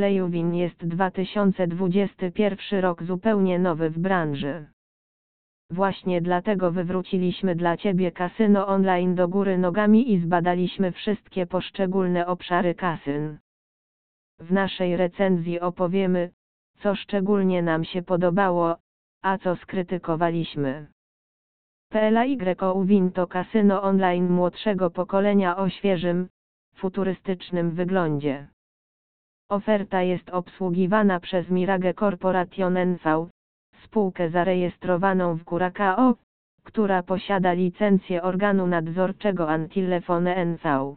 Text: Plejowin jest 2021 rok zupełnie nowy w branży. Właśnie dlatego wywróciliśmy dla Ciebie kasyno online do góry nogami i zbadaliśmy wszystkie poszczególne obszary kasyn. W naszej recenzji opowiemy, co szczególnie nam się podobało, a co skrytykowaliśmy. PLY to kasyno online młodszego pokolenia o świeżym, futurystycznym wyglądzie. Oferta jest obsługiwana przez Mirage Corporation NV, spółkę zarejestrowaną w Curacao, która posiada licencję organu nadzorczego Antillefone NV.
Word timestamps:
Plejowin 0.00 0.54
jest 0.54 0.86
2021 0.86 2.80
rok 2.80 3.02
zupełnie 3.02 3.58
nowy 3.58 3.90
w 3.90 3.98
branży. 3.98 4.66
Właśnie 5.70 6.20
dlatego 6.20 6.72
wywróciliśmy 6.72 7.54
dla 7.54 7.76
Ciebie 7.76 8.12
kasyno 8.12 8.66
online 8.66 9.14
do 9.14 9.28
góry 9.28 9.58
nogami 9.58 10.12
i 10.12 10.20
zbadaliśmy 10.20 10.92
wszystkie 10.92 11.46
poszczególne 11.46 12.26
obszary 12.26 12.74
kasyn. 12.74 13.38
W 14.38 14.52
naszej 14.52 14.96
recenzji 14.96 15.60
opowiemy, 15.60 16.30
co 16.82 16.94
szczególnie 16.94 17.62
nam 17.62 17.84
się 17.84 18.02
podobało, 18.02 18.76
a 19.22 19.38
co 19.38 19.56
skrytykowaliśmy. 19.56 20.86
PLY 21.90 22.36
to 23.14 23.26
kasyno 23.26 23.82
online 23.82 24.30
młodszego 24.30 24.90
pokolenia 24.90 25.56
o 25.56 25.68
świeżym, 25.68 26.28
futurystycznym 26.74 27.70
wyglądzie. 27.70 28.48
Oferta 29.50 30.02
jest 30.02 30.30
obsługiwana 30.30 31.20
przez 31.20 31.50
Mirage 31.50 31.94
Corporation 31.94 32.76
NV, 32.78 33.26
spółkę 33.84 34.30
zarejestrowaną 34.30 35.36
w 35.36 35.44
Curacao, 35.44 36.14
która 36.64 37.02
posiada 37.02 37.52
licencję 37.52 38.22
organu 38.22 38.66
nadzorczego 38.66 39.48
Antillefone 39.50 40.36
NV. 40.46 40.96